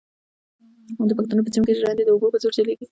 [1.09, 2.77] د پښتنو په سیمو کې ژرندې د اوبو په زور چلېږي.